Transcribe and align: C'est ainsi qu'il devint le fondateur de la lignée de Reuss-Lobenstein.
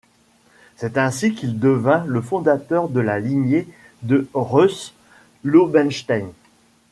C'est 0.77 0.97
ainsi 0.97 1.35
qu'il 1.35 1.59
devint 1.59 2.03
le 2.07 2.21
fondateur 2.23 2.89
de 2.89 2.99
la 2.99 3.19
lignée 3.19 3.67
de 4.01 4.27
Reuss-Lobenstein. 4.33 6.31